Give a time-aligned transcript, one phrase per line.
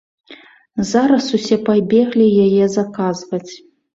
[0.91, 3.45] Зараз усе пабеглі яе заказваць.